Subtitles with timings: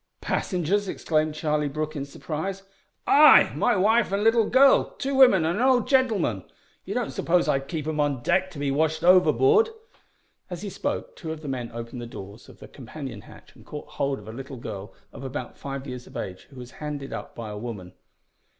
[0.19, 2.63] "Passengers?" exclaimed Charlie Brooke in surprise.
[3.05, 6.43] "Ay my wife an' little gurl, two women and an old gentleman.
[6.85, 9.69] You don't suppose I'd keep 'em on deck to be washed overboard?"
[10.49, 13.63] As he spoke two of the men opened the doors of the companion hatch, and
[13.63, 17.13] caught hold of a little girl of about five years of age, who was handed
[17.13, 17.93] up by a woman.